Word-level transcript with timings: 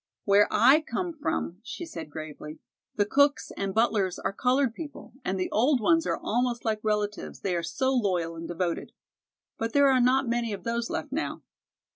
"Where 0.25 0.47
I 0.49 0.81
come 0.81 1.13
from," 1.13 1.59
she 1.61 1.85
said 1.85 2.09
gravely, 2.09 2.57
"the 2.95 3.05
cooks 3.05 3.51
and 3.55 3.71
butlers 3.71 4.17
are 4.17 4.33
colored 4.33 4.73
people, 4.73 5.13
and 5.23 5.39
the 5.39 5.51
old 5.51 5.79
ones 5.79 6.07
are 6.07 6.17
almost 6.17 6.65
like 6.65 6.79
relatives, 6.81 7.41
they 7.41 7.55
are 7.55 7.61
so 7.61 7.93
loyal 7.93 8.35
and 8.35 8.47
devoted. 8.47 8.93
But 9.59 9.73
there 9.73 9.89
are 9.89 10.01
not 10.01 10.27
many 10.27 10.53
of 10.53 10.63
those 10.63 10.89
left 10.89 11.11
now." 11.11 11.43